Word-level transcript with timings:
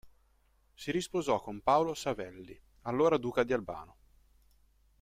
Si 0.73 0.89
risposò 0.89 1.39
con 1.41 1.61
Paolo 1.61 1.93
Savelli, 1.93 2.59
allora 2.85 3.19
duca 3.19 3.43
di 3.43 3.53
Albano. 3.53 3.97